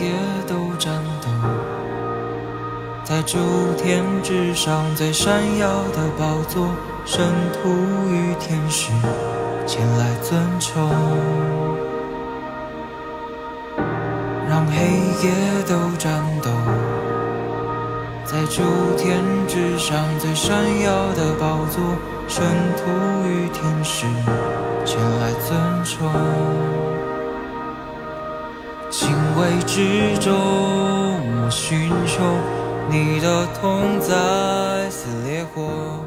[0.00, 0.12] 夜
[0.46, 1.28] 都颤抖，
[3.04, 3.38] 在诸
[3.76, 6.68] 天之上最闪耀的宝座，
[7.04, 7.68] 圣徒
[8.10, 8.90] 与天使
[9.66, 10.90] 前来尊崇，
[14.48, 14.84] 让黑
[15.26, 15.32] 夜
[15.66, 16.50] 都颤抖，
[18.24, 18.62] 在诸
[18.96, 21.82] 天之上最闪耀的宝座，
[22.28, 22.44] 圣
[22.76, 22.82] 徒
[23.28, 24.04] 与天使
[24.84, 26.95] 前来尊崇。
[29.36, 32.24] 敬畏之中，我寻求
[32.90, 36.00] 你的同在，似烈火。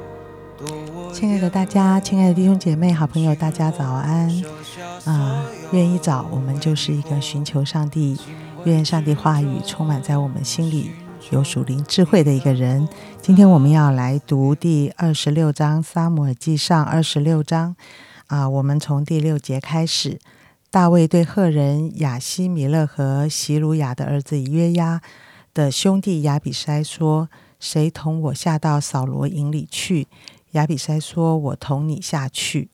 [1.14, 4.28] 亲爱的大家，亲爱的弟兄姐妹、好朋友，大家早安！
[5.06, 8.20] 啊，愿一早我们就是一个寻求上帝，
[8.66, 10.90] 愿上帝话语充满在我们心里，
[11.30, 12.90] 有属灵智慧的一个人。
[13.22, 17.76] 今天我们要来读第二十六章《撒母耳记上》二十六章
[18.26, 20.18] 啊，我们从第六节开始。
[20.72, 25.02] 大卫对赫人雅西米勒和席鲁雅的儿子约押
[25.52, 27.28] 的兄弟亚比筛说
[27.60, 30.08] ：“谁同我下到扫罗营里去？”
[30.54, 32.70] 亚比筛说：“我同你下去。”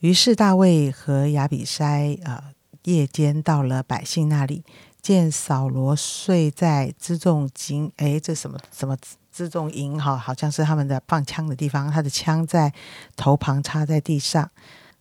[0.00, 2.42] 于是大卫和亚比筛呃
[2.82, 4.64] 夜间到了百姓那里，
[5.00, 8.96] 见扫罗睡在辎重营，哎，这什么什么
[9.32, 9.96] 辎重营？
[9.96, 11.88] 哈，好像是他们的放枪的地方。
[11.88, 12.74] 他的枪在
[13.14, 14.50] 头旁插在地上。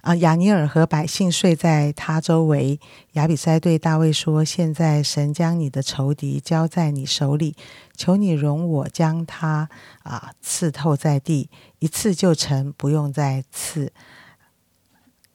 [0.02, 2.80] 啊，亚尼尔和百姓睡在他周围。
[3.14, 7.56] 亚比塞对大卫说：“现在神将你的仇敌交在你手里，
[7.96, 9.70] 求你容我将他
[10.04, 13.94] 啊刺透在地，一刺就成，不用再刺。”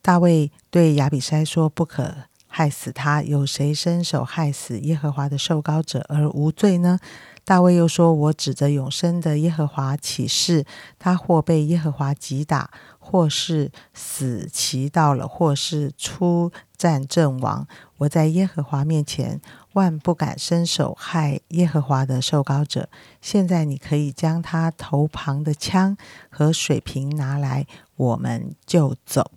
[0.02, 2.14] 大卫对亚比塞说：“不可
[2.46, 6.98] 害死他，有谁伸手害死耶和华的受膏者而无罪呢？”
[7.46, 10.66] 大卫又说：“我指着永生的耶和华起誓，
[10.98, 12.70] 他或被耶和华击打。”
[13.08, 17.64] 或是死期到了，或是出战阵亡，
[17.98, 19.40] 我在耶和华面前
[19.74, 22.88] 万不敢伸手害耶和华的受膏者。
[23.22, 25.96] 现在你可以将他头旁的枪
[26.28, 29.30] 和水瓶拿来，我们就走。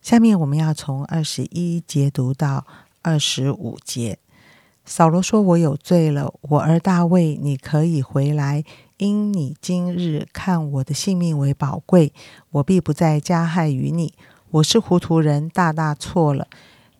[0.00, 2.66] 下面我们要从二十一节读到
[3.02, 4.18] 二十五节。
[4.84, 8.64] 扫罗说：“我有罪了，我儿大卫，你可以回来。”
[8.98, 12.12] 因你今日看我的性命为宝贵，
[12.50, 14.14] 我必不再加害于你。
[14.50, 16.46] 我是糊涂人，大大错了。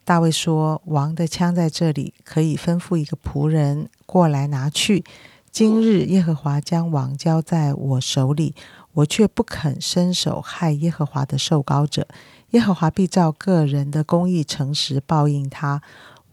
[0.04, 5.04] 大卫说：“王的枪在这里，可以吩咐一个仆人过来拿去。
[5.52, 8.56] 今日耶和华将王交在我手里，
[8.94, 12.08] 我却不肯伸手害耶和华的受膏者。
[12.50, 15.80] 耶和华必照个人的公义诚实报应他。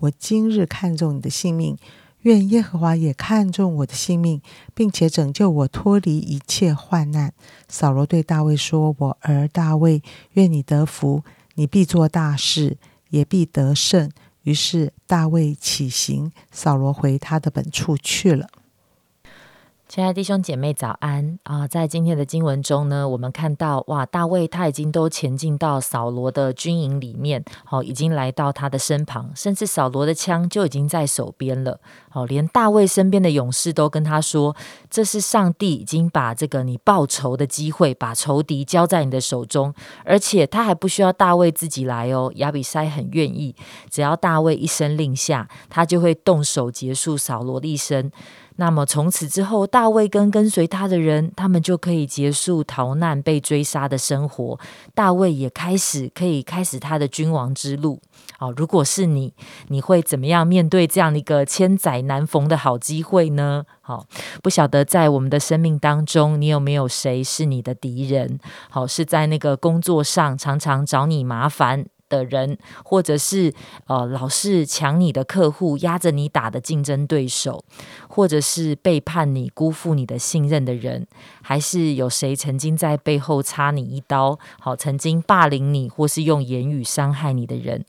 [0.01, 1.77] 我今日看中你的性命。”
[2.21, 4.43] 愿耶和华也看重我的性命，
[4.75, 7.33] 并且拯救我脱离一切患难。
[7.67, 10.03] 扫罗对大卫说：“我儿大卫，
[10.33, 11.23] 愿你得福，
[11.55, 12.77] 你必做大事，
[13.09, 14.11] 也必得胜。”
[14.43, 18.47] 于是大卫起行，扫罗回他的本处去了。
[19.93, 21.67] 亲爱弟兄姐妹，早安啊！
[21.67, 31.81] 在今天的经文中呢，我们看到哇，大卫他已经都前进到扫罗的军营里面，好，已经来到他的身旁，甚至扫罗的枪就已经在手边了。
[32.07, 34.55] 好，连大卫身边的勇士都跟他说
[34.89, 39.73] ：“这是上帝已经把这个你报仇的机会，把仇敌交在你的手中，
[40.05, 43.53] 而且他还不需要大卫自己来哦。”亚比塞很愿意，
[43.89, 48.09] 只要大卫一声令下，他就会动手结束扫罗的一生。
[48.61, 54.59] 那么从此之后，大卫跟跟随他的人，他们就可以结束逃难、被追杀的生活。
[54.93, 57.99] 大卫也开始可以开始他的君王之路。
[58.37, 59.33] 好，如果是你，
[59.69, 63.63] 你会怎么样面对这样一个千载难逢的好机会呢？
[63.81, 64.05] 好，
[64.43, 68.39] 不晓得在我们的生命当中，你有没有谁是你的敌人？
[68.69, 71.87] 好，是在那个工作上常常找你麻烦。
[72.11, 73.51] 的人，或者是
[73.87, 77.63] 呃老是抢你的客户、压着你打的竞争对手，
[78.09, 81.07] 或者是背叛你、辜负你的信任的人，
[81.41, 84.37] 还是有谁曾经在背后插你一刀？
[84.59, 87.85] 好，曾经霸凌你，或是用言语伤害你的人。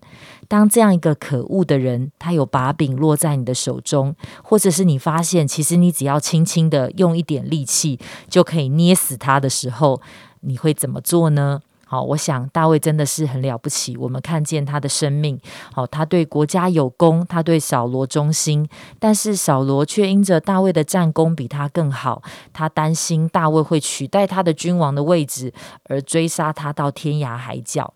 [0.46, 4.14] 当这样一个可恶的人，他有把柄落在你的手中，
[4.44, 7.98] 或者是你发现，其实你只要轻轻的用一点力气
[8.28, 10.00] 就可以捏死他的时候，
[10.40, 11.62] 你会怎么做呢？
[11.92, 13.98] 好，我想大卫真的是很了不起。
[13.98, 15.38] 我们看见他的生命，
[15.74, 18.66] 好，他对国家有功，他对扫罗忠心，
[18.98, 22.22] 但是扫罗却因着大卫的战功比他更好，
[22.54, 25.52] 他担心大卫会取代他的君王的位置，
[25.84, 27.92] 而追杀他到天涯海角。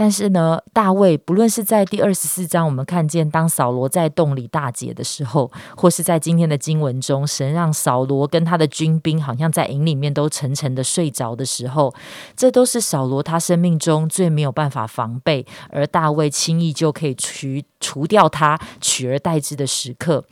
[0.00, 11.94] 但是呢，大卫不论是在第二十四章，我们看见当扫罗在洞里大解的时候，或是在今天的经文中，神让扫罗跟他的军兵好像在营里面都沉沉的睡着的时候，
[12.34, 17.46] 这都是扫罗他生命中最没有办法防备，而大卫轻易就可以除
[17.78, 20.24] 除掉他，取而代之的时刻。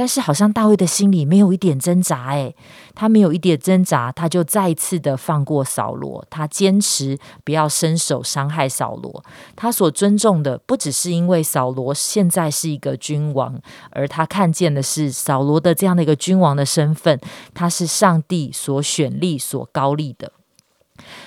[0.00, 2.56] 但是好像大卫的心里没有一点挣扎，诶，
[2.94, 9.22] 他没有一点挣扎，他就再一次的放过扫罗，他坚持不要伸手伤害扫罗。
[9.54, 13.60] 他所尊重的不只是因为扫罗现在是一个君王，
[13.90, 17.20] 而他看见的是扫罗的这样的一个君王的身份，
[17.52, 20.32] 他是上帝所选立、所高立的。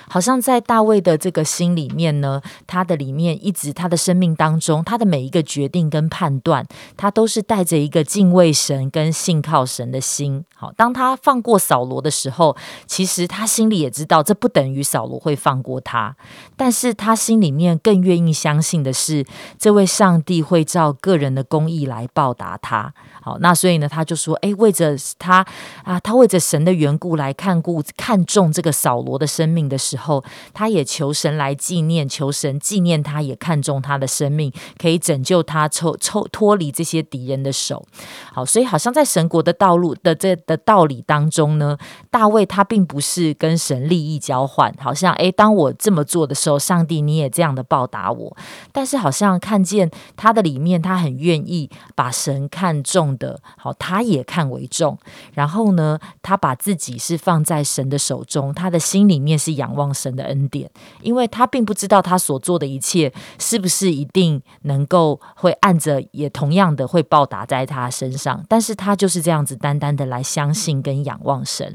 [0.08, 6.66] 好像在大卫的这个心里面呢，他的里面一直他的生命当中，他的每一个决定跟判断，
[6.96, 10.44] 他都是带着一个敬畏神跟信靠神的心。
[10.54, 12.56] 好，当他放过扫罗的时候，
[12.86, 16.16] 其实他心里也知道，这不等于扫罗会放过他，
[16.56, 19.24] 但是他心里面更愿意相信的是，
[19.58, 22.92] 这位上帝会照个人的公义来报答他。
[23.20, 25.44] 好，那所以呢，他就说，哎，为着他
[25.82, 37.86] 啊，他为着神的缘故来看顾、看重这个扫罗的生命的时候，他也求神来纪念，求神纪念他，也看重他的生命，可以拯救他，抽抽脱离这些敌人的手。
[38.32, 41.78] 好，所以好像在神国的道路的这的道理当中呢，
[42.10, 48.36] 大卫他并不是跟神利益交换，好像哎，当我这么做的时候，上帝你也这样的报答我，
[48.72, 53.04] 但是好像看见他的里面，他很愿意把神看重。
[53.16, 54.98] 的好，他也看为重。
[55.34, 60.70] 然后呢，他把自己是放在神的手中，他的心里面是仰望望神的恩典，
[61.02, 68.42] 因为他并不知道他所做的一切是不是一定能够会按着也同样的会报答在他身上。
[68.48, 71.74] 但是他就是这样子单单的来相信跟仰望神。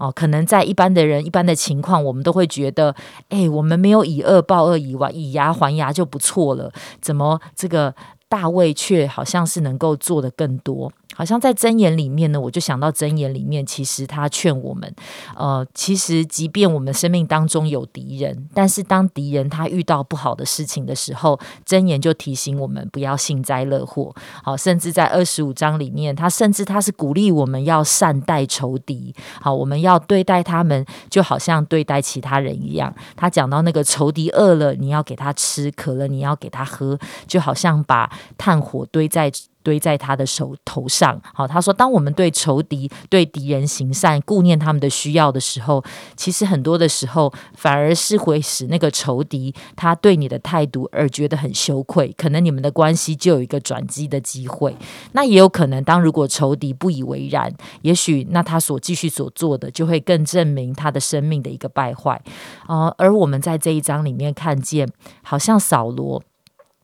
[0.00, 2.94] 哦，可能在一般的人、一般的情况，我们都会觉得，
[3.28, 6.72] 哎，我们没有以恶报恶，以以牙还牙就不错了。
[7.00, 7.94] 怎么这个？
[8.26, 10.90] 大卫却好像是能够做的更多。
[11.14, 14.92] 好像在箴言里面呢，我就想到箴言里面，其实他劝我们，
[15.36, 24.14] 呃，其实即便我们生命当中有敌人，但是当敌人他遇到不好的事情的时候，箴言就提醒我们不要幸灾乐祸。
[24.42, 29.14] 好，甚至在二十五章里面，他甚至他是鼓励我们要善待仇敌。
[29.40, 32.92] 好，我们要对待他们就好像对待其他人一样。
[33.16, 39.30] 他讲到那个仇敌饿了，你要给他吃；渴了，你要给他喝，就好像把炭火堆在。
[39.64, 41.20] 堆在他的手头上。
[41.34, 45.82] 好，他说：“当我们对仇敌、对敌人行善，顾念他们的需要的时候，
[46.14, 52.14] 其实很多的时候，反而是会使那个仇敌他对你的态度而觉得很羞愧。
[52.16, 54.76] 可能你们的关系就有一个转机的机会。
[55.12, 57.50] 那也有可能，当如果仇敌不以为然，
[57.80, 62.20] 也许那他所继续所做的，就会更证明他的生命的一个败坏。
[62.66, 64.86] 啊，而我们在这一章里面看见，
[65.22, 66.22] 好像扫罗。”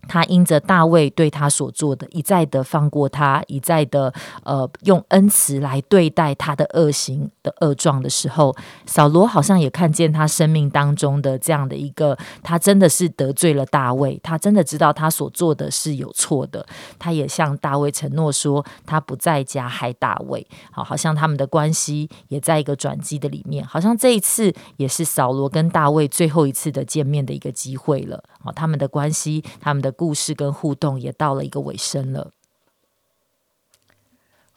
[0.09, 4.13] 他因着大卫对他所做的，一再的放过他，一再的
[4.43, 8.55] 呃用恩慈来对待他的恶行的恶状的时候，
[8.87, 16.67] 扫罗好像也看见他生命当中的这样的一个，他真的是得罪了大卫，他真的知道他所做的是有错的，
[16.99, 20.45] 他也向大卫承诺说，他不在家害大卫。
[20.73, 28.25] 好，好像他们的关系也在一个转机的里面，好像这一次也是扫罗跟大卫最后一次的见面的一个机会了。
[28.43, 29.90] 好，他们的关系，他们的。
[29.91, 32.33] 故事跟互动也到了一个尾声了。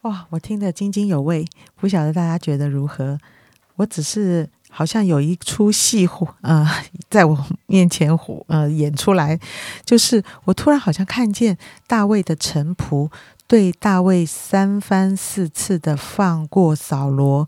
[0.01, 1.45] 哇，我听得津津有味，
[1.75, 3.17] 不晓得大家觉得如何？
[3.77, 6.05] 我只是好像有一出戏，
[6.41, 6.69] 呃，
[7.09, 8.11] 在我面前，
[8.47, 9.39] 呃，演出来，
[9.85, 11.57] 就是我突然好像看见
[11.87, 13.09] 大卫的臣仆
[13.47, 17.47] 对大卫三番四次的放过扫罗。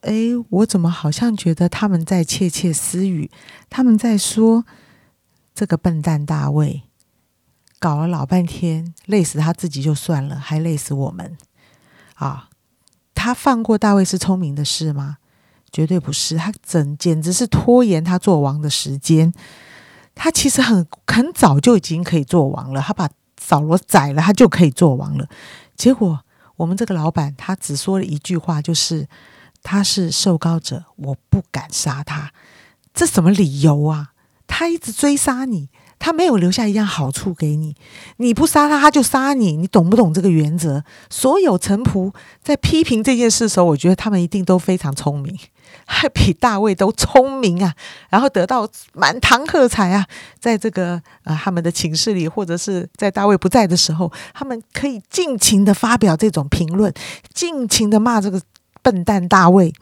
[0.00, 3.30] 哎，我怎么好像觉得他们在窃窃私语？
[3.68, 4.64] 他们在说。
[5.60, 6.84] 这个笨蛋大卫
[7.78, 11.36] 搞了老半天，累死他自己就算了，还累死我们
[12.14, 12.48] 啊！
[13.14, 15.18] 他放过大卫是聪明的事吗？
[15.70, 19.34] 绝对不是，他整简直是拖延他做王的时间。
[20.14, 25.28] 他其实很很早就已经可以做王了，他把扫罗宰了，他就可以做王了。
[25.76, 26.24] 结果
[26.56, 29.06] 我们这个老板他只说了一句话，就是
[29.62, 32.32] 他是受膏者，我不敢杀他。
[32.94, 34.12] 这什么理由啊？
[34.50, 37.76] 他一直追杀你，他没有留下一样好处给你。
[38.16, 39.56] 你不杀他，他就杀你。
[39.56, 40.82] 你懂不懂这个原则？
[41.08, 45.38] 所有臣仆在批评这件事的时候，我觉得他们一定都非常聪明，
[45.86, 47.72] 还比大卫都聪明啊！
[48.10, 50.04] 然后得到满堂喝彩啊！
[50.38, 56.92] 在这个呃他们的寝室里，或者是在大卫不在的时候，他们可以尽情的发表这种评论，
[57.32, 58.40] 尽情的骂这个
[58.82, 59.72] 笨蛋大卫。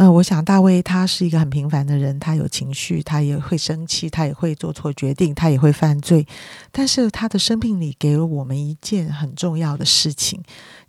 [0.00, 6.24] 嗯，我想大卫他是一个很平凡的人，他有情绪，他也会生气，他也会做错决定，他也会犯罪。
[6.70, 10.40] 但是他的生命里给了我们一件很重要的事情，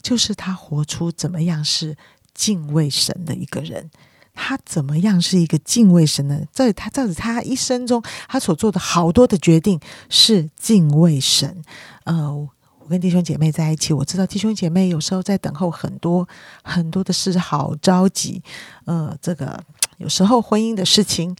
[0.03, 1.97] 就是他活出怎么样是
[2.35, 3.89] 敬畏神的一个人。
[4.35, 6.47] 他怎么样是一个敬畏神的？
[6.53, 11.63] 在他在他一生中，他所做的好多的决定是敬畏神。
[12.03, 12.47] 呃。
[12.89, 16.27] 跟弟兄姐妹在一起，我知道弟兄姐妹有时候在等候很多
[16.63, 18.43] 很多的事，好着急。
[18.85, 19.63] 呃，这个
[19.97, 21.35] 有时候婚姻的事情，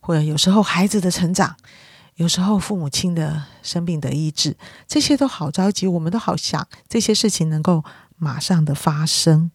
[0.00, 1.54] 或者有时候孩子的成长，
[2.16, 4.56] 有时候父母亲的生病的医治，
[4.88, 5.86] 这些都好着急。
[5.86, 7.84] 我们都好想这些事情能够
[8.16, 9.50] 马上的发生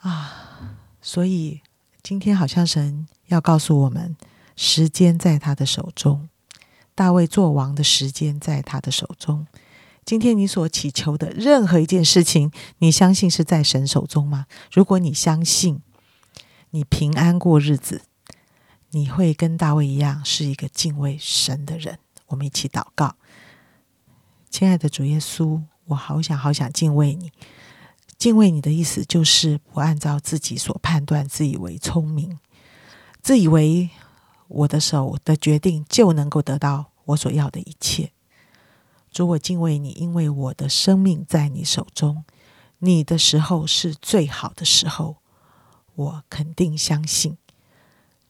[0.00, 0.78] 啊！
[1.00, 1.62] 所以
[2.02, 4.16] 今天好像神要告诉我们，
[4.56, 6.28] 时间在他的手中，
[6.94, 9.46] 大卫做王的时间在他的手中。
[10.08, 14.46] 今天你所祈求的任何一件事情，你相信是在神手中吗？
[14.72, 15.82] 如果你相信，
[16.70, 18.00] 你平安过日子，
[18.92, 21.98] 你会跟大卫一样是一个敬畏神的人。
[22.28, 23.16] 我们一起祷告，
[24.48, 27.30] 亲爱的主耶稣，我好想好想敬畏你。
[28.16, 32.38] 敬畏你的意思就是不按照自己所判断，自以为聪明，
[33.20, 33.90] 自以为
[34.46, 38.10] 我的手的决定就能够得到我所要的一切。
[39.10, 42.24] 主，我敬畏你，因为我的生命在你手中。
[42.80, 45.16] 你的时候是最好的时候，
[45.96, 47.36] 我肯定相信。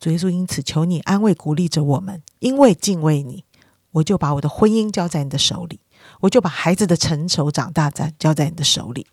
[0.01, 3.45] 主耶稣，因此求你安慰鼓励着我们，因为敬畏你，
[3.91, 5.81] 我就把我的婚姻交在你的手里，
[6.21, 9.07] 我就把孩子的成熟长大在交在你的手里，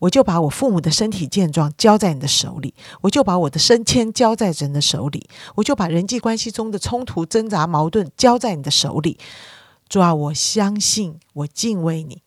[0.00, 9.18] 我就把我父母的身体健壮交在你的手里，我就把我的升迁交在人的手里，我就把人际关系中的冲突、挣扎、矛盾交在你的手里。
[9.92, 12.22] 主啊，我相信，我敬畏你，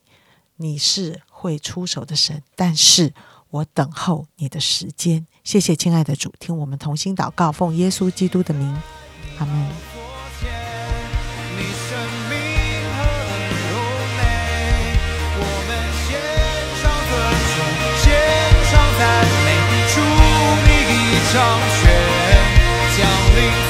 [0.58, 2.44] 你是会出手的神。
[2.56, 3.12] 但是
[3.50, 5.26] 我等候你的时间。
[5.44, 8.72] 谢谢，亲爱的主，听我们同心祷告，奉耶稣基督的名，
[9.40, 9.68] 阿门。
[22.96, 23.06] 将
[23.36, 23.65] 领。